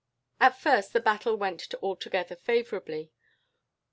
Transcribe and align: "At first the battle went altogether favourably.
"At 0.39 0.57
first 0.59 0.93
the 0.93 0.99
battle 0.99 1.35
went 1.35 1.71
altogether 1.83 2.35
favourably. 2.35 3.11